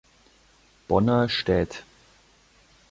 Bonner 0.87 1.29
städt. 1.29 1.83